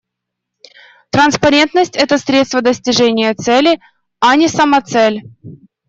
Транспарентность— 1.11 1.95
это 1.95 2.17
средство 2.17 2.63
достижения 2.63 3.35
цели, 3.35 3.79
а 4.19 4.35
не 4.35 4.47
самоцель. 4.47 5.21